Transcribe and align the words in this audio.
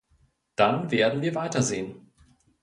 Dann 0.55 0.89
werden 0.89 1.21
wir 1.21 1.35
weitersehen. 1.35 2.11